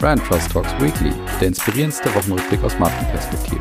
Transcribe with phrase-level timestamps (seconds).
[0.00, 3.60] Brand Trust Talks Weekly, der inspirierendste Wochenrückblick aus Markenperspektive.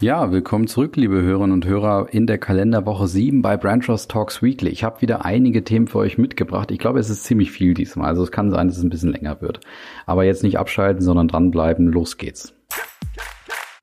[0.00, 4.42] Ja, willkommen zurück, liebe Hörerinnen und Hörer, in der Kalenderwoche 7 bei Brand Trust Talks
[4.42, 4.70] Weekly.
[4.70, 6.70] Ich habe wieder einige Themen für euch mitgebracht.
[6.70, 8.08] Ich glaube, es ist ziemlich viel diesmal.
[8.08, 9.60] Also es kann sein, dass es ein bisschen länger wird.
[10.06, 11.88] Aber jetzt nicht abschalten, sondern dranbleiben.
[11.88, 12.57] Los geht's.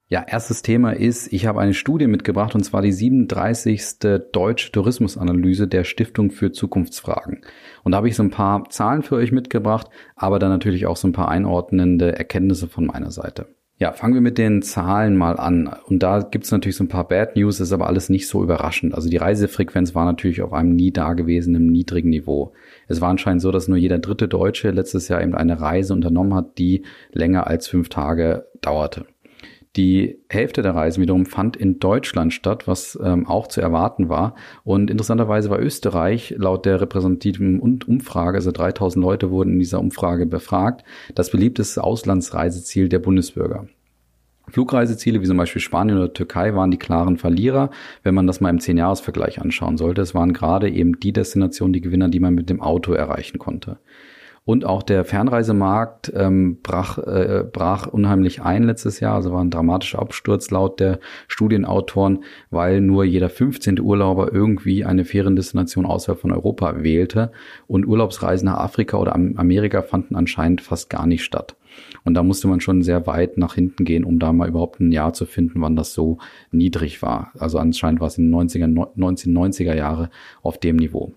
[0.07, 3.97] Ja, erstes Thema ist, ich habe eine Studie mitgebracht und zwar die 37.
[4.32, 7.41] Deutsche Tourismusanalyse der Stiftung für Zukunftsfragen.
[7.83, 10.96] Und da habe ich so ein paar Zahlen für euch mitgebracht, aber dann natürlich auch
[10.96, 13.47] so ein paar einordnende Erkenntnisse von meiner Seite.
[13.79, 15.75] Ja, fangen wir mit den Zahlen mal an.
[15.87, 18.43] Und da gibt es natürlich so ein paar Bad News, ist aber alles nicht so
[18.43, 18.93] überraschend.
[18.93, 22.54] Also die Reisefrequenz war natürlich auf einem nie dagewesenen niedrigen Niveau.
[22.87, 26.35] Es war anscheinend so, dass nur jeder dritte Deutsche letztes Jahr eben eine Reise unternommen
[26.35, 29.07] hat, die länger als fünf Tage dauerte.
[29.75, 34.36] Die Hälfte der Reisen wiederum fand in Deutschland statt, was ähm, auch zu erwarten war.
[34.64, 40.25] Und interessanterweise war Österreich laut der repräsentativen Umfrage, also 3000 Leute wurden in dieser Umfrage
[40.25, 43.67] befragt, das beliebteste Auslandsreiseziel der Bundesbürger.
[44.47, 47.71] Flugreiseziele wie zum Beispiel Spanien oder Türkei waren die klaren Verlierer,
[48.03, 50.02] wenn man das mal im 10-Jahres-Vergleich anschauen sollte.
[50.02, 53.80] Es waren gerade eben die Destinationen, die Gewinner, die man mit dem Auto erreichen konnte.
[54.47, 59.15] Und auch der Fernreisemarkt ähm, brach, äh, brach unheimlich ein letztes Jahr.
[59.15, 63.79] Also war ein dramatischer Absturz laut der Studienautoren, weil nur jeder 15.
[63.79, 67.31] Urlauber irgendwie eine Feriendestination außerhalb von Europa wählte.
[67.65, 71.55] Und Urlaubsreisen nach Afrika oder Amerika fanden anscheinend fast gar nicht statt.
[72.03, 74.91] Und da musste man schon sehr weit nach hinten gehen, um da mal überhaupt ein
[74.91, 76.19] Jahr zu finden, wann das so
[76.52, 77.31] niedrig war.
[77.39, 80.11] Also anscheinend war es in den 90er, 1990er Jahre
[80.43, 81.13] auf dem Niveau.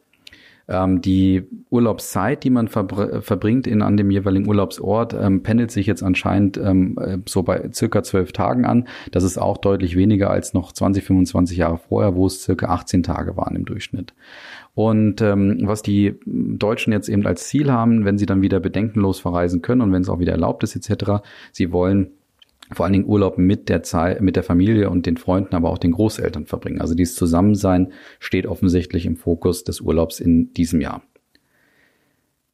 [0.68, 5.86] Ähm, die Urlaubszeit, die man verbr verbringt in, an dem jeweiligen Urlaubsort, ähm, pendelt sich
[5.86, 8.86] jetzt anscheinend ähm, äh, so bei circa zwölf Tagen an.
[9.10, 13.02] Das ist auch deutlich weniger als noch 20, 25 Jahre vorher, wo es circa 18
[13.02, 14.12] Tage waren im Durchschnitt.
[14.74, 19.18] Und ähm, was die Deutschen jetzt eben als Ziel haben, wenn sie dann wieder bedenkenlos
[19.18, 22.10] verreisen können und wenn es auch wieder erlaubt ist etc., sie wollen
[22.72, 25.78] vor allen Dingen Urlaub mit der Zeit, mit der Familie und den Freunden, aber auch
[25.78, 26.80] den Großeltern verbringen.
[26.80, 31.02] Also dieses Zusammensein steht offensichtlich im Fokus des Urlaubs in diesem Jahr.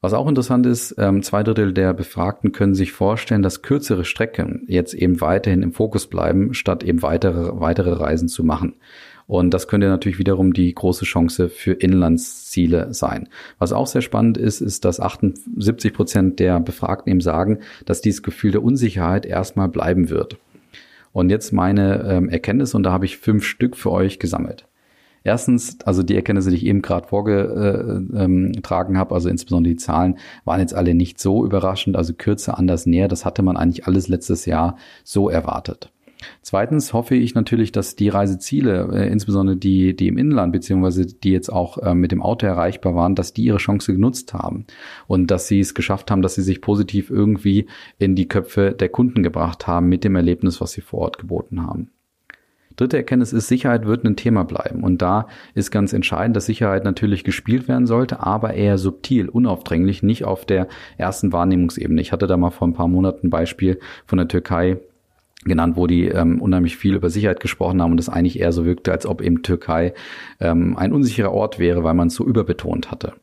[0.05, 4.65] Was auch interessant ist, ähm, zwei Drittel der Befragten können sich vorstellen, dass kürzere Strecken
[4.69, 8.75] jetzt eben weiterhin im Fokus bleiben, statt eben weitere, weitere Reisen zu machen.
[9.27, 13.29] Und das könnte natürlich wiederum die große Chance für Inlandsziele sein.
[13.59, 18.23] Was auch sehr spannend ist, ist, dass 78 Prozent der Befragten eben sagen, dass dieses
[18.23, 20.37] Gefühl der Unsicherheit erstmal bleiben wird.
[21.13, 24.67] Und jetzt meine ähm, Erkenntnis, und da habe ich fünf Stück für euch gesammelt.
[25.27, 29.79] Erstens, also die Erkenntnisse, die ich eben gerade vorgetragen äh, ähm, habe, also insbesondere die
[29.79, 33.09] Zahlen, waren jetzt alle nicht so überraschend, also kürzer, anders, näher.
[33.09, 35.94] Das hatte man eigentlich alles letztes Jahr so erwartet.
[36.43, 41.33] Zweitens hoffe ich natürlich, dass die Reiseziele, äh, insbesondere die, die im Inland, beziehungsweise die
[41.33, 44.67] jetzt auch äh, mit dem Auto erreichbar waren, dass die ihre Chance genutzt haben
[45.07, 47.67] und dass sie es geschafft haben, dass sie sich positiv irgendwie
[47.99, 51.63] in die Köpfe der Kunden gebracht haben mit dem Erlebnis, was sie vor Ort geboten
[51.63, 51.91] haben.
[52.77, 54.83] Dritte Erkenntnis ist, Sicherheit wird ein Thema bleiben.
[54.83, 60.03] Und da ist ganz entscheidend, dass Sicherheit natürlich gespielt werden sollte, aber eher subtil, unaufdringlich,
[60.03, 62.01] nicht auf der ersten Wahrnehmungsebene.
[62.01, 64.79] Ich hatte da mal vor ein paar Monaten ein Beispiel von der Türkei,
[65.45, 68.65] genannt, wo die ähm, unheimlich viel über Sicherheit gesprochen haben und es eigentlich eher so
[68.65, 69.95] wirkte, als ob eben Türkei
[70.41, 73.15] ähm, ein unsicherer Ort wäre, weil man es so überbetont hatte.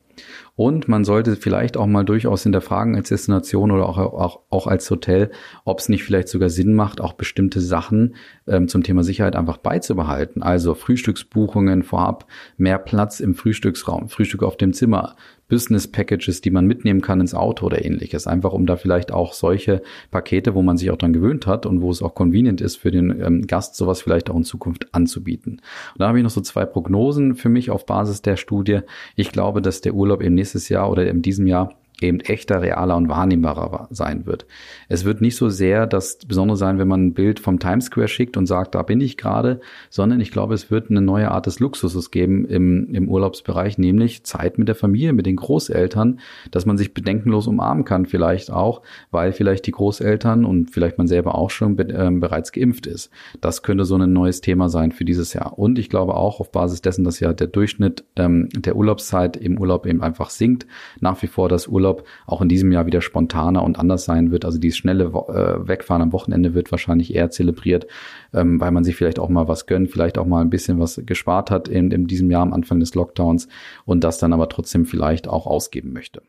[0.54, 4.90] Und man sollte vielleicht auch mal durchaus hinterfragen als Destination oder auch, auch, auch als
[4.90, 5.30] Hotel,
[5.64, 8.16] ob es nicht vielleicht sogar Sinn macht, auch bestimmte Sachen
[8.46, 10.42] ähm, zum Thema Sicherheit einfach beizubehalten.
[10.42, 12.26] Also Frühstücksbuchungen vorab,
[12.58, 15.16] mehr Platz im Frühstücksraum, Frühstück auf dem Zimmer,
[15.52, 18.26] Business Packages, die man mitnehmen kann ins Auto oder ähnliches.
[18.26, 21.82] Einfach um da vielleicht auch solche Pakete, wo man sich auch dran gewöhnt hat und
[21.82, 25.60] wo es auch convenient ist für den ähm, Gast, sowas vielleicht auch in Zukunft anzubieten.
[25.92, 28.80] Und da habe ich noch so zwei Prognosen für mich auf Basis der Studie.
[29.14, 32.96] Ich glaube, dass der Urlaub eben nächstes Jahr oder in diesem Jahr eben echter, realer
[32.96, 34.46] und wahrnehmbarer sein wird.
[34.88, 38.08] Es wird nicht so sehr das Besondere sein, wenn man ein Bild vom Times Square
[38.08, 41.46] schickt und sagt, da bin ich gerade, sondern ich glaube, es wird eine neue Art
[41.46, 46.20] des Luxuses geben im, im Urlaubsbereich, nämlich Zeit mit der Familie, mit den Großeltern,
[46.50, 51.06] dass man sich bedenkenlos umarmen kann vielleicht auch, weil vielleicht die Großeltern und vielleicht man
[51.06, 53.10] selber auch schon be äh, bereits geimpft ist.
[53.40, 55.58] Das könnte so ein neues Thema sein für dieses Jahr.
[55.58, 59.58] Und ich glaube auch auf Basis dessen, dass ja der Durchschnitt ähm, der Urlaubszeit im
[59.58, 60.66] Urlaub eben einfach sinkt,
[61.00, 64.30] nach wie vor das Urlaub Urlaub auch in diesem Jahr wieder spontaner und anders sein
[64.30, 64.44] wird.
[64.44, 67.86] Also dieses schnelle äh, Wegfahren am Wochenende wird wahrscheinlich eher zelebriert,
[68.32, 71.00] ähm, weil man sich vielleicht auch mal was gönnt, vielleicht auch mal ein bisschen was
[71.04, 73.48] gespart hat in, in diesem Jahr am Anfang des Lockdowns
[73.84, 76.22] und das dann aber trotzdem vielleicht auch ausgeben möchte.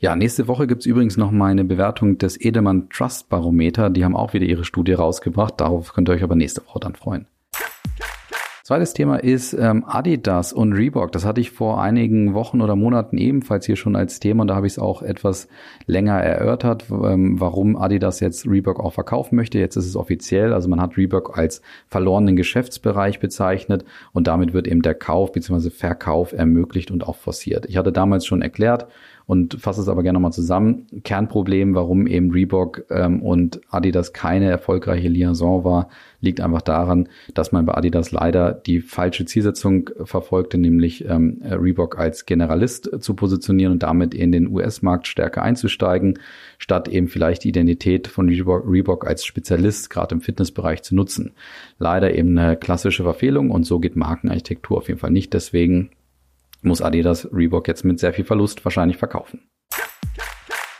[0.00, 3.90] Ja, nächste Woche gibt's übrigens noch mal eine Bewertung des Edelmann Trust Barometer.
[3.90, 5.54] Die haben auch wieder ihre Studie rausgebracht.
[5.60, 7.26] Darauf könnt ihr euch aber nächste Woche dann freuen.
[8.68, 11.10] Zweites Thema ist ähm, Adidas und Reebok.
[11.12, 14.56] Das hatte ich vor einigen Wochen oder Monaten ebenfalls hier schon als Thema und da
[14.56, 15.48] habe ich es auch etwas
[15.86, 19.58] länger erörtert, ähm, warum Adidas jetzt Reebok auch verkaufen möchte.
[19.58, 24.68] Jetzt ist es offiziell, also man hat Reebok als verlorenen Geschäftsbereich bezeichnet und damit wird
[24.68, 25.70] eben der Kauf bzw.
[25.70, 27.64] Verkauf ermöglicht und auch forciert.
[27.70, 28.86] Ich hatte damals schon erklärt,
[29.28, 30.86] und fasse es aber gerne nochmal zusammen.
[31.04, 35.90] Kernproblem, warum eben Reebok ähm, und Adidas keine erfolgreiche Liaison war,
[36.22, 41.98] liegt einfach daran, dass man bei Adidas leider die falsche Zielsetzung verfolgte, nämlich ähm, Reebok
[41.98, 46.18] als Generalist zu positionieren und damit in den US-Markt stärker einzusteigen,
[46.56, 51.32] statt eben vielleicht die Identität von Reebok, Reebok als Spezialist gerade im Fitnessbereich zu nutzen.
[51.78, 55.34] Leider eben eine klassische Verfehlung und so geht Markenarchitektur auf jeden Fall nicht.
[55.34, 55.90] Deswegen
[56.62, 59.48] muss Adidas Reebok jetzt mit sehr viel Verlust wahrscheinlich verkaufen.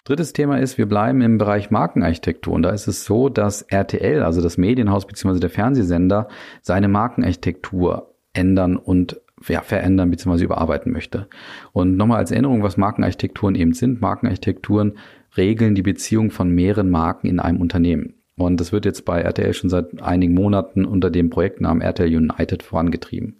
[0.04, 4.22] Drittes Thema ist, wir bleiben im Bereich Markenarchitektur und da ist es so, dass RTL,
[4.22, 5.38] also das Medienhaus bzw.
[5.38, 6.28] der Fernsehsender,
[6.62, 10.44] seine Markenarchitektur ändern und ja, verändern bzw.
[10.44, 11.28] überarbeiten möchte.
[11.72, 14.00] Und nochmal als Erinnerung, was Markenarchitekturen eben sind.
[14.00, 14.98] Markenarchitekturen
[15.36, 18.14] regeln die Beziehung von mehreren Marken in einem Unternehmen.
[18.36, 22.62] Und das wird jetzt bei RTL schon seit einigen Monaten unter dem Projektnamen RTL United
[22.62, 23.36] vorangetrieben.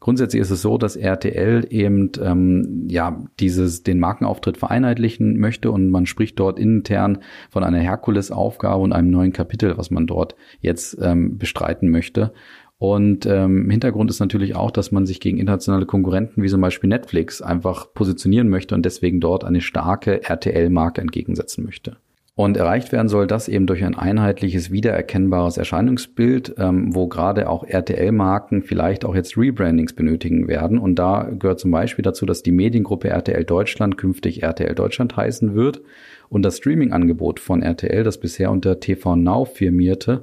[0.00, 5.90] Grundsätzlich ist es so, dass RTL eben ähm, ja dieses den Markenauftritt vereinheitlichen möchte und
[5.90, 7.18] man spricht dort intern
[7.50, 12.32] von einer Herkulesaufgabe und einem neuen Kapitel, was man dort jetzt ähm, bestreiten möchte.
[12.78, 16.88] Und ähm, Hintergrund ist natürlich auch, dass man sich gegen internationale Konkurrenten wie zum Beispiel
[16.88, 21.96] Netflix einfach positionieren möchte und deswegen dort eine starke RTL-Marke entgegensetzen möchte.
[22.38, 27.64] Und erreicht werden soll das eben durch ein einheitliches, wiedererkennbares Erscheinungsbild, ähm, wo gerade auch
[27.64, 30.78] RTL-Marken vielleicht auch jetzt Rebrandings benötigen werden.
[30.78, 35.56] Und da gehört zum Beispiel dazu, dass die Mediengruppe RTL Deutschland künftig RTL Deutschland heißen
[35.56, 35.82] wird
[36.28, 40.22] und das Streaming-Angebot von RTL, das bisher unter TV Now firmierte,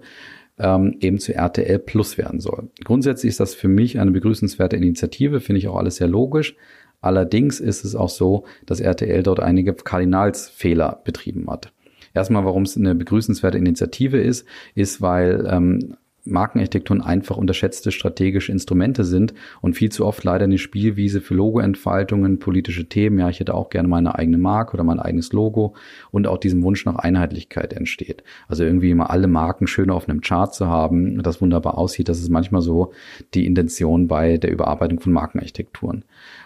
[0.58, 2.70] ähm, eben zu RTL Plus werden soll.
[2.86, 6.56] Grundsätzlich ist das für mich eine begrüßenswerte Initiative, finde ich auch alles sehr logisch.
[7.02, 11.74] Allerdings ist es auch so, dass RTL dort einige Kardinalsfehler betrieben hat.
[12.16, 19.04] Erstmal, warum es eine begrüßenswerte Initiative ist, ist, weil ähm, Markenarchitekturen einfach unterschätzte strategische Instrumente
[19.04, 23.20] sind und viel zu oft leider eine Spielwiese für Logoentfaltungen, politische Themen.
[23.20, 25.76] Ja, ich hätte auch gerne meine eigene Marke oder mein eigenes Logo
[26.12, 28.24] und auch diesem Wunsch nach Einheitlichkeit entsteht.
[28.48, 32.10] Also irgendwie immer alle Marken schön auf einem Chart zu haben, das wunderbar aussieht.
[32.10, 32.92] Das ist manchmal so
[33.34, 36.06] die Intention bei der Überarbeitung von Markenarchitekturen.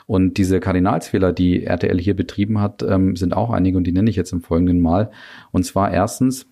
[0.10, 4.10] Und diese Kardinalsfehler, die RTL hier betrieben hat, ähm, sind auch einige und die nenne
[4.10, 5.12] ich jetzt im folgenden Mal.
[5.52, 6.48] Und zwar erstens,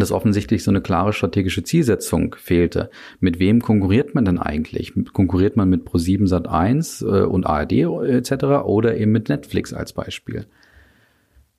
[0.00, 2.90] dass offensichtlich so eine klare strategische Zielsetzung fehlte.
[3.20, 4.92] Mit wem konkurriert man denn eigentlich?
[5.12, 8.64] Konkurriert man mit Pro7 Sat1 äh, und ARD etc.
[8.64, 10.46] oder eben mit Netflix als Beispiel?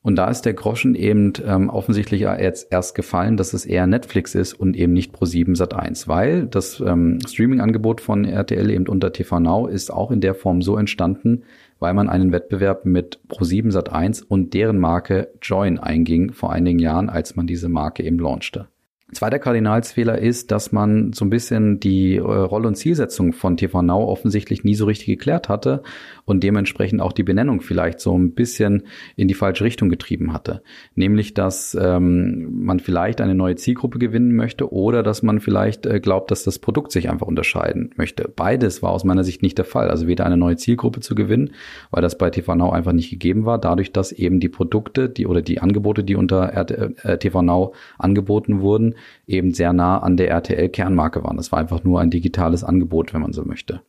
[0.04, 4.34] Und da ist der Groschen eben ähm, offensichtlich jetzt erst gefallen, dass es eher Netflix
[4.34, 9.40] ist und eben nicht Pro7 Sat1, weil das ähm, Streaming-Angebot von RTL eben unter TV
[9.40, 11.44] Now ist auch in der Form so entstanden,
[11.82, 17.10] weil man einen Wettbewerb mit Pro7 Sat1 und deren Marke Join einging vor einigen Jahren,
[17.10, 18.68] als man diese Marke eben launchte.
[19.14, 23.82] Zweiter Kardinalsfehler ist, dass man so ein bisschen die äh, Rolle und Zielsetzung von TV
[23.82, 25.84] Now offensichtlich nie so richtig geklärt hatte
[26.24, 28.84] und dementsprechend auch die Benennung vielleicht so ein bisschen
[29.18, 30.64] in die falsche Richtung getrieben hatte.
[30.96, 36.00] Nämlich, dass ähm, man vielleicht eine neue Zielgruppe gewinnen möchte oder dass man vielleicht äh,
[36.00, 38.32] glaubt, dass das Produkt sich einfach unterscheiden möchte.
[38.34, 39.90] Beides war aus meiner Sicht nicht der Fall.
[39.90, 41.52] Also weder eine neue Zielgruppe zu gewinnen,
[41.92, 45.28] weil das bei TV Now einfach nicht gegeben war, dadurch, dass eben die Produkte, die
[45.28, 48.96] oder die Angebote, die unter äh, TV Now angeboten wurden,
[49.28, 51.38] eben sehr nah an der RTL-Kernmarke waren.
[51.38, 53.82] Das war einfach nur ein digitales Angebot, wenn man so möchte.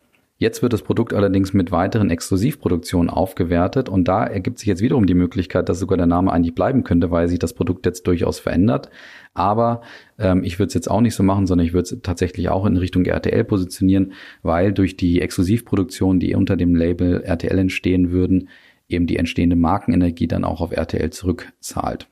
[0.42, 5.06] Jetzt wird das Produkt allerdings mit weiteren Exklusivproduktionen aufgewertet und da ergibt sich jetzt wiederum
[5.06, 8.40] die Möglichkeit, dass sogar der Name eigentlich bleiben könnte, weil sich das Produkt jetzt durchaus
[8.40, 8.90] verändert.
[9.34, 9.82] Aber
[10.18, 12.66] ähm, ich würde es jetzt auch nicht so machen, sondern ich würde es tatsächlich auch
[12.66, 18.48] in Richtung RTL positionieren, weil durch die Exklusivproduktionen, die unter dem Label RTL entstehen würden,
[18.88, 22.08] eben die entstehende Markenenergie dann auch auf RTL zurückzahlt.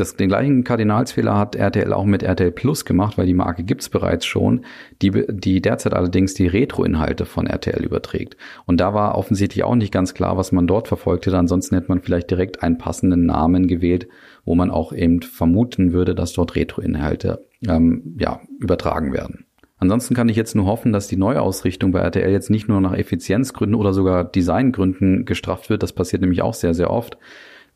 [0.00, 3.90] Das, den gleichen Kardinalsfehler hat RTL auch mit RTL Plus gemacht, weil die Marke gibt's
[3.90, 4.64] bereits schon,
[5.02, 8.38] die, die derzeit allerdings die Retro-Inhalte von RTL überträgt.
[8.64, 11.36] Und da war offensichtlich auch nicht ganz klar, was man dort verfolgte.
[11.36, 14.08] Ansonsten hätte man vielleicht direkt einen passenden Namen gewählt,
[14.46, 19.44] wo man auch eben vermuten würde, dass dort Retro-Inhalte ähm, ja, übertragen werden.
[19.76, 22.94] Ansonsten kann ich jetzt nur hoffen, dass die Neuausrichtung bei RTL jetzt nicht nur nach
[22.94, 25.82] Effizienzgründen oder sogar Designgründen gestraft wird.
[25.82, 27.18] Das passiert nämlich auch sehr, sehr oft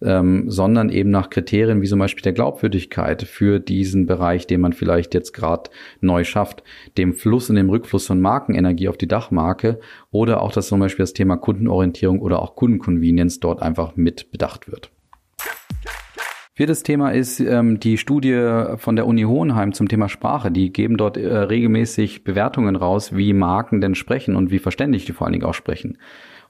[0.05, 4.73] ähm, sondern eben nach Kriterien wie zum Beispiel der Glaubwürdigkeit für diesen Bereich, den man
[4.73, 5.71] vielleicht jetzt gerade
[6.01, 6.63] neu schafft,
[6.99, 9.81] dem Fluss und dem Rückfluss von Markenenergie auf die Dachmarke
[10.11, 14.71] oder auch, dass zum Beispiel das Thema Kundenorientierung oder auch Kundenconvenience dort einfach mit bedacht
[14.71, 14.91] wird.
[16.57, 20.53] Viertes Thema ist ähm, die Studie von der Uni Hohenheim zum Thema Sprache.
[20.53, 25.13] Die geben dort äh, regelmäßig Bewertungen raus, wie Marken denn sprechen und wie verständlich die
[25.13, 25.99] vor allen Dingen auch sprechen.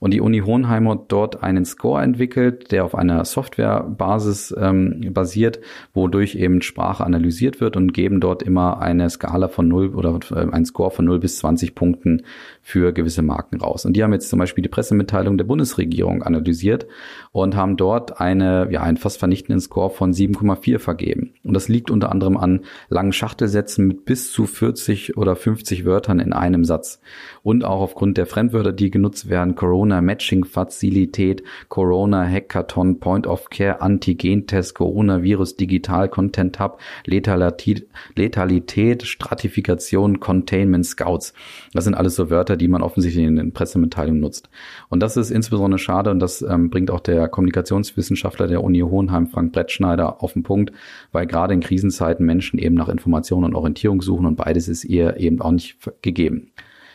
[0.04, 5.60] Und die Uni Hohenheim hat dort einen Score entwickelt, der auf einer Softwarebasis ähm, basiert,
[5.94, 10.52] wodurch eben Sprache analysiert wird und geben dort immer eine Skala von 0 oder äh,
[10.52, 12.24] einen Score von 0 bis 20 Punkten
[12.60, 13.86] für gewisse Marken raus.
[13.86, 16.86] Und die haben jetzt zum Beispiel die Pressemitteilung der Bundesregierung analysiert
[17.32, 21.32] und haben dort eine, ja, einen fast vernichtenden Score von 7,4 vergeben.
[21.44, 26.20] Und das liegt unter anderem an langen Schachtelsätzen mit bis zu 40 oder 50 Wörtern
[26.20, 27.00] in einem Satz.
[27.42, 33.50] Und auch aufgrund der Fremdwörter, die genutzt werden, Corona Matching Facilität, Corona Hackathon, Point of
[33.50, 37.86] Care, Antigen-Test, Coronavirus Digital Content Hub, Letalität,
[38.16, 41.32] Letalität, Stratifikation, Containment Scouts.
[41.72, 44.48] Das sind alles so Wörter, die man offensichtlich in den Pressemitteilungen nutzt.
[44.88, 49.26] Und das ist insbesondere schade und das ähm, bringt auch der Kommunikationswissenschaftler der Uni Hohenheim,
[49.26, 50.72] Frank Brettschneider, auf den Punkt,
[51.12, 55.18] weil gerade in Krisenzeiten Menschen eben nach Informationen und Orientierung suchen und beides ist ihr
[55.18, 56.52] eben auch nicht gegeben.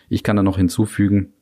[0.10, 1.34] Ich kann da noch hinzufügen,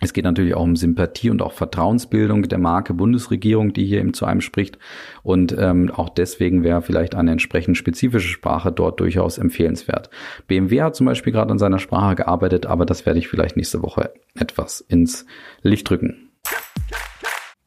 [0.00, 4.12] es geht natürlich auch um Sympathie und auch Vertrauensbildung der Marke Bundesregierung, die hier eben
[4.12, 4.78] zu einem spricht.
[5.22, 10.10] Und ähm, auch deswegen wäre vielleicht eine entsprechend spezifische Sprache dort durchaus empfehlenswert.
[10.46, 13.82] BMW hat zum Beispiel gerade an seiner Sprache gearbeitet, aber das werde ich vielleicht nächste
[13.82, 15.26] Woche etwas ins
[15.62, 16.30] Licht drücken.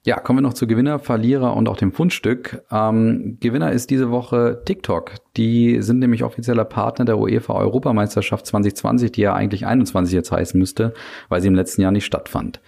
[0.07, 2.63] Ja, kommen wir noch zu Gewinner, Verlierer und auch dem Fundstück.
[2.71, 5.15] Ähm, Gewinner ist diese Woche TikTok.
[5.35, 10.57] Die sind nämlich offizieller Partner der UEFA Europameisterschaft 2020, die ja eigentlich 21 jetzt heißen
[10.57, 10.93] müsste,
[11.27, 12.61] weil sie im letzten Jahr nicht stattfand.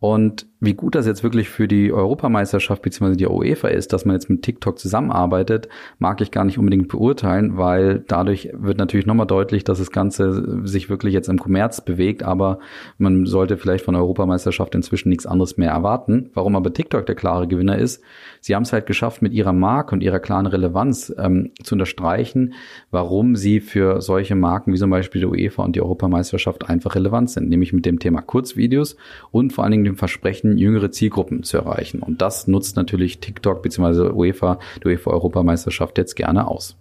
[0.00, 3.16] Und wie gut das jetzt wirklich für die Europameisterschaft bzw.
[3.16, 7.56] die UEFA ist, dass man jetzt mit TikTok zusammenarbeitet, mag ich gar nicht unbedingt beurteilen,
[7.56, 12.22] weil dadurch wird natürlich nochmal deutlich, dass das Ganze sich wirklich jetzt im Kommerz bewegt,
[12.22, 12.60] aber
[12.96, 16.30] man sollte vielleicht von der Europameisterschaft inzwischen nichts anderes mehr erwarten.
[16.32, 18.00] Warum aber TikTok der klare Gewinner ist,
[18.40, 22.54] sie haben es halt geschafft, mit ihrer Marke und ihrer klaren Relevanz ähm, zu unterstreichen,
[22.92, 27.30] warum sie für solche Marken wie zum Beispiel die UEFA und die Europameisterschaft einfach relevant
[27.30, 28.96] sind, nämlich mit dem Thema Kurzvideos
[29.32, 32.00] und vor allen Dingen dem Versprechen, jüngere Zielgruppen zu erreichen.
[32.00, 34.10] Und das nutzt natürlich TikTok bzw.
[34.10, 36.76] UEFA, die UEFA Europameisterschaft jetzt gerne aus.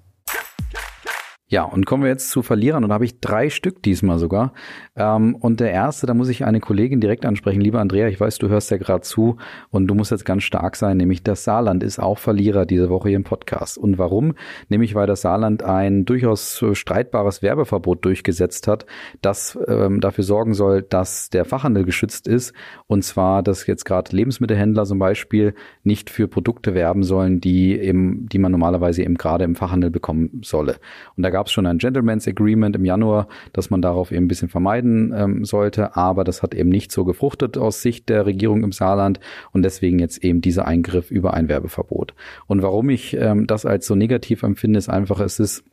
[1.51, 2.85] Ja, und kommen wir jetzt zu Verlierern.
[2.85, 4.53] Und da habe ich drei Stück diesmal sogar.
[4.95, 7.59] Ähm, und der erste, da muss ich eine Kollegin direkt ansprechen.
[7.59, 9.35] Lieber Andrea, ich weiß, du hörst ja gerade zu
[9.69, 13.09] und du musst jetzt ganz stark sein, nämlich das Saarland ist auch Verlierer diese Woche
[13.09, 13.77] hier im Podcast.
[13.77, 14.35] Und warum?
[14.69, 18.85] Nämlich, weil das Saarland ein durchaus streitbares Werbeverbot durchgesetzt hat,
[19.21, 22.53] das ähm, dafür sorgen soll, dass der Fachhandel geschützt ist.
[22.87, 25.53] Und zwar, dass jetzt gerade Lebensmittelhändler zum Beispiel
[25.83, 30.39] nicht für Produkte werben sollen, die eben, die man normalerweise eben gerade im Fachhandel bekommen
[30.45, 30.77] solle.
[31.17, 34.27] Und da gab es schon ein Gentleman's Agreement im Januar, dass man darauf eben ein
[34.27, 38.63] bisschen vermeiden ähm, sollte, aber das hat eben nicht so gefruchtet aus Sicht der Regierung
[38.63, 39.19] im Saarland
[39.51, 42.13] und deswegen jetzt eben dieser Eingriff über ein Werbeverbot.
[42.47, 45.63] Und warum ich ähm, das als so negativ empfinde, ist einfach, es ist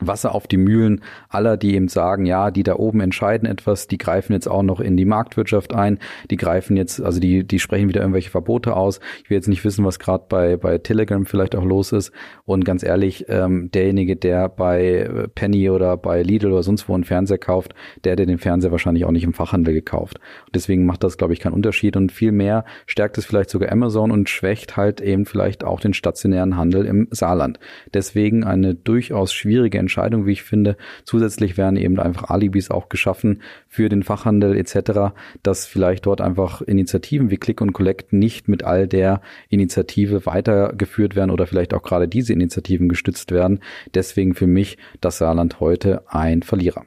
[0.00, 3.98] Wasser auf die Mühlen aller, die eben sagen, ja, die da oben entscheiden etwas, die
[3.98, 5.98] greifen jetzt auch noch in die Marktwirtschaft ein,
[6.30, 8.98] die greifen jetzt, also die, die sprechen wieder irgendwelche Verbote aus.
[9.22, 12.12] Ich will jetzt nicht wissen, was gerade bei, bei Telegram vielleicht auch los ist.
[12.44, 17.04] Und ganz ehrlich, ähm, derjenige, der bei Penny oder bei Lidl oder sonst wo einen
[17.04, 20.18] Fernseher kauft, der, der den Fernseher wahrscheinlich auch nicht im Fachhandel gekauft.
[20.46, 21.96] Und deswegen macht das, glaube ich, keinen Unterschied.
[21.96, 25.94] Und viel mehr stärkt es vielleicht sogar Amazon und schwächt halt eben vielleicht auch den
[25.94, 27.60] stationären Handel im Saarland.
[27.92, 30.76] Deswegen eine durchaus schwierige Entscheidung, wie ich finde.
[31.04, 36.62] Zusätzlich werden eben einfach Alibis auch geschaffen für den Fachhandel etc., dass vielleicht dort einfach
[36.62, 41.82] Initiativen wie Click und Collect nicht mit all der Initiative weitergeführt werden oder vielleicht auch
[41.82, 43.60] gerade diese Initiativen gestützt werden.
[43.94, 46.84] Deswegen für mich das Saarland heute ein Verlierer.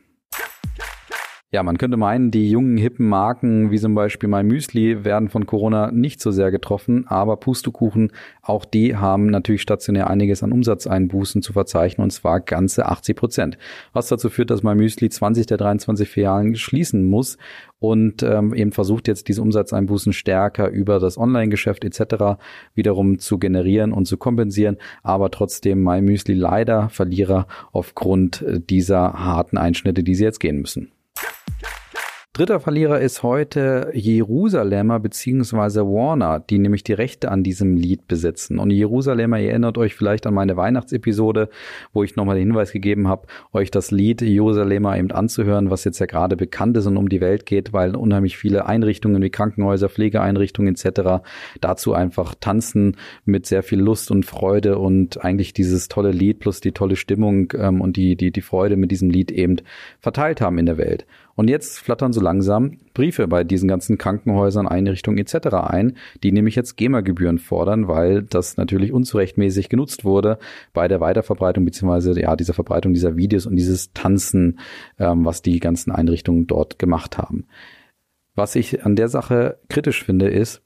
[1.50, 5.46] Ja, man könnte meinen, die jungen, hippen Marken, wie zum Beispiel My Müsli, werden von
[5.46, 8.12] Corona nicht so sehr getroffen, aber Pustekuchen,
[8.42, 13.58] auch die haben natürlich stationär einiges an Umsatzeinbußen zu verzeichnen, und zwar ganze 80 Prozent.
[13.94, 17.38] Was dazu führt, dass My Müsli 20 der 23 Filialen schließen muss
[17.80, 22.42] und ähm, eben versucht jetzt diese Umsatzeinbußen stärker über das Online-Geschäft etc.
[22.76, 29.58] wiederum zu generieren und zu kompensieren, aber trotzdem My Müsli leider Verlierer aufgrund dieser harten
[29.58, 30.92] Einschnitte, die sie jetzt gehen müssen.
[32.38, 35.80] Dritter Verlierer ist heute Jerusalemer bzw.
[35.80, 38.60] Warner, die nämlich die Rechte an diesem Lied besitzen.
[38.60, 41.50] Und Jerusalemer, ihr erinnert euch vielleicht an meine Weihnachtsepisode,
[41.94, 45.98] wo ich nochmal den Hinweis gegeben habe, euch das Lied Jerusalemer eben anzuhören, was jetzt
[45.98, 49.90] ja gerade bekannt ist und um die Welt geht, weil unheimlich viele Einrichtungen wie Krankenhäuser,
[49.90, 51.24] Pflegeeinrichtungen etc.
[51.60, 56.62] dazu einfach tanzen mit sehr viel Lust und Freude und eigentlich dieses tolle Lied plus
[56.62, 59.56] die tolle Stimmung ähm, und die, die, die Freude mit diesem Lied eben
[60.00, 61.08] verteilt haben in der Welt.
[61.38, 65.48] Und jetzt flattern so langsam Briefe bei diesen ganzen Krankenhäusern, Einrichtungen etc.
[65.54, 70.38] ein, die nämlich jetzt GEMA-Gebühren fordern, weil das natürlich unzurechtmäßig genutzt wurde
[70.74, 74.60] bei der Weiterverbreitung beziehungsweise ja dieser Verbreitung dieser Videos und dieses Tanzen,
[75.00, 77.46] ähm, was die ganzen Einrichtungen dort gemacht haben.
[78.36, 80.62] Was ich an der Sache kritisch finde, ist,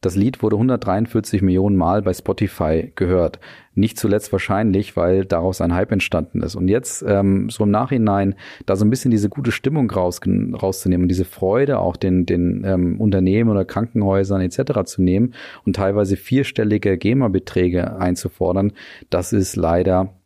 [0.00, 3.40] das Lied wurde 143 Millionen Mal bei Spotify gehört.
[3.74, 6.54] Nicht zuletzt wahrscheinlich, weil daraus ein Hype entstanden ist.
[6.54, 11.04] Und jetzt ähm, so im Nachhinein da so ein bisschen diese gute Stimmung raus, rauszunehmen
[11.04, 14.84] und diese Freude auch den, den ähm, Unternehmen oder Krankenhäusern etc.
[14.84, 18.72] zu nehmen und teilweise vierstellige GEMA-Beträge einzufordern,
[19.10, 20.17] das ist leider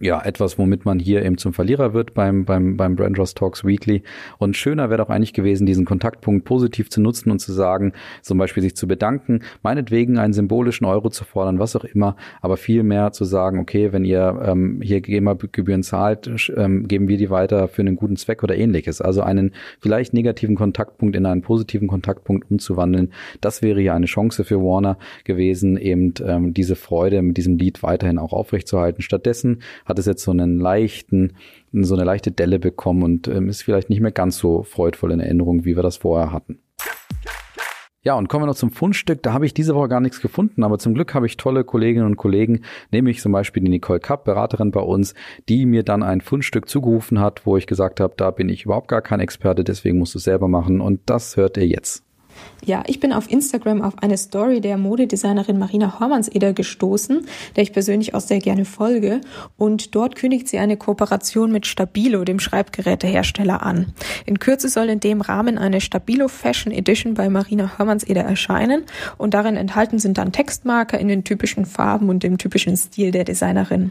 [0.00, 4.02] ja, etwas, womit man hier eben zum Verlierer wird beim, beim, beim Brandros Talks Weekly.
[4.38, 8.36] Und schöner wäre doch eigentlich gewesen, diesen Kontaktpunkt positiv zu nutzen und zu sagen, zum
[8.36, 12.82] Beispiel sich zu bedanken, meinetwegen einen symbolischen Euro zu fordern, was auch immer, aber viel
[12.82, 17.68] mehr zu sagen, okay, wenn ihr ähm, hier GEMA-Gebühren zahlt, ähm, geben wir die weiter
[17.68, 19.00] für einen guten Zweck oder ähnliches.
[19.00, 24.42] Also einen vielleicht negativen Kontaktpunkt in einen positiven Kontaktpunkt umzuwandeln, das wäre ja eine Chance
[24.42, 29.00] für Warner gewesen, eben ähm, diese Freude mit diesem Lied weiterhin auch aufrechtzuerhalten.
[29.00, 31.34] Stattdessen hat es jetzt so einen leichten,
[31.72, 35.20] so eine leichte Delle bekommen und ähm, ist vielleicht nicht mehr ganz so freudvoll in
[35.20, 36.58] Erinnerung, wie wir das vorher hatten.
[38.04, 39.22] Ja, und kommen wir noch zum Fundstück.
[39.22, 42.04] Da habe ich diese Woche gar nichts gefunden, aber zum Glück habe ich tolle Kolleginnen
[42.04, 42.60] und Kollegen,
[42.92, 45.14] nämlich zum Beispiel die Nicole Kapp, Beraterin bei uns,
[45.48, 48.88] die mir dann ein Fundstück zugerufen hat, wo ich gesagt habe, da bin ich überhaupt
[48.88, 50.82] gar kein Experte, deswegen musst du es selber machen.
[50.82, 52.03] Und das hört ihr jetzt.
[52.66, 57.74] Ja, ich bin auf Instagram auf eine Story der Modedesignerin Marina Hormanseder gestoßen, der ich
[57.74, 59.20] persönlich auch sehr gerne folge.
[59.58, 63.92] Und dort kündigt sie eine Kooperation mit Stabilo, dem Schreibgerätehersteller, an.
[64.24, 68.84] In Kürze soll in dem Rahmen eine Stabilo Fashion Edition bei Marina Hormanseder erscheinen.
[69.18, 73.24] Und darin enthalten sind dann Textmarker in den typischen Farben und dem typischen Stil der
[73.24, 73.90] Designerin.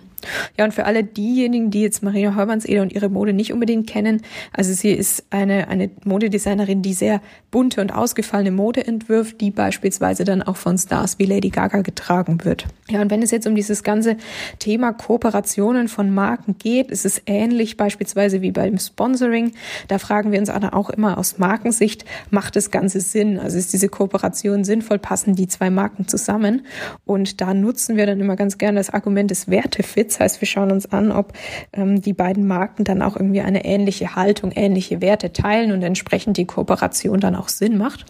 [0.57, 4.21] Ja, und für alle diejenigen, die jetzt Marina Hormanseder und ihre Mode nicht unbedingt kennen,
[4.51, 10.23] also sie ist eine, eine Modedesignerin, die sehr bunte und ausgefallene Mode entwirft, die beispielsweise
[10.23, 12.65] dann auch von Stars wie Lady Gaga getragen wird.
[12.89, 14.17] Ja, und wenn es jetzt um dieses ganze
[14.59, 19.53] Thema Kooperationen von Marken geht, ist es ähnlich beispielsweise wie beim Sponsoring.
[19.87, 23.39] Da fragen wir uns aber auch immer aus Markensicht, macht das Ganze Sinn?
[23.39, 24.99] Also ist diese Kooperation sinnvoll?
[24.99, 26.65] Passen die zwei Marken zusammen?
[27.05, 30.19] Und da nutzen wir dann immer ganz gerne das Argument des Wertefits.
[30.19, 31.33] Heißt, wir schauen uns an, ob
[31.73, 36.37] ähm, die beiden Marken dann auch irgendwie eine ähnliche Haltung, ähnliche Werte teilen und entsprechend
[36.37, 38.05] die Kooperation dann auch Sinn macht.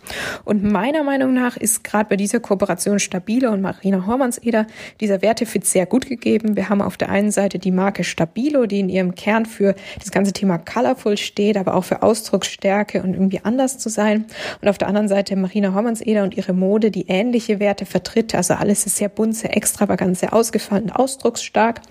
[0.45, 4.67] Und meiner Meinung nach ist gerade bei dieser Kooperation Stabile und Marina Hormanseder
[4.99, 6.55] dieser Wertefit sehr gut gegeben.
[6.55, 10.11] Wir haben auf der einen Seite die Marke Stabilo, die in ihrem Kern für das
[10.11, 14.25] ganze Thema Colorful steht, aber auch für Ausdrucksstärke und irgendwie anders zu sein.
[14.61, 18.35] Und auf der anderen Seite Marina Hormanseder und ihre Mode, die ähnliche Werte vertritt.
[18.35, 21.81] Also alles ist sehr bunt, sehr extravagant, sehr ausgefallen, ausdrucksstark.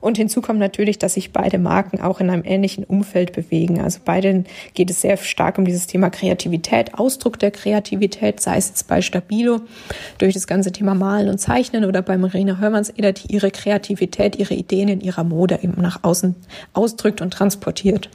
[0.00, 3.80] Und hinzu kommt natürlich, dass sich beide Marken auch in einem ähnlichen Umfeld bewegen.
[3.80, 7.50] Also beiden geht es sehr stark um dieses Thema Kreativität, Ausdruck der
[7.92, 9.60] Kreativität, sei es jetzt bei Stabilo
[10.18, 14.54] durch das ganze Thema Malen und Zeichnen oder bei Marina Hörmanns-Eder, die ihre Kreativität, ihre
[14.54, 16.34] Ideen in ihrer Mode eben nach außen
[16.72, 18.08] ausdrückt und transportiert.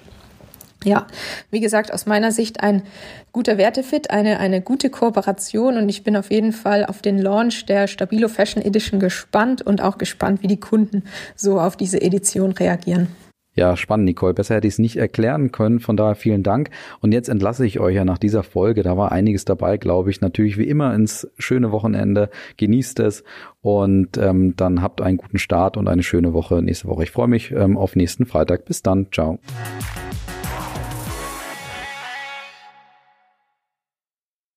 [0.83, 1.07] Ja,
[1.51, 2.83] wie gesagt, aus meiner Sicht ein
[3.31, 7.65] guter Wertefit, eine, eine gute Kooperation und ich bin auf jeden Fall auf den Launch
[7.65, 11.03] der Stabilo Fashion Edition gespannt und auch gespannt, wie die Kunden
[11.35, 13.09] so auf diese Edition reagieren.
[13.57, 14.35] Ja, spannend, Nicole.
[14.35, 15.79] Besser hätte ich es nicht erklären können.
[15.79, 16.69] Von daher vielen Dank.
[17.01, 18.83] Und jetzt entlasse ich euch ja nach dieser Folge.
[18.83, 20.21] Da war einiges dabei, glaube ich.
[20.21, 22.29] Natürlich wie immer ins schöne Wochenende.
[22.57, 23.23] Genießt es
[23.61, 27.01] und ähm, dann habt einen guten Start und eine schöne Woche nächste Woche.
[27.01, 28.65] Ich freue mich ähm, auf nächsten Freitag.
[28.65, 29.07] Bis dann.
[29.11, 29.39] Ciao.